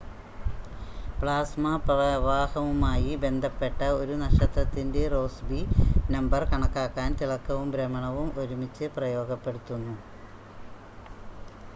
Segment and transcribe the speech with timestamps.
[1.17, 5.61] plasma പ്രവാഹവുമായി ബന്ധപ്പെട്ട ഒരു നക്ഷത്രത്തിൻ്റെ റോസ്ബി
[6.11, 9.95] നമ്പർ കണക്കാക്കാൻ തിളക്കവും ഭ്രമണവും ഒരുമിച്ച് ഉപയോഗപ്പെടുത്തുന്നു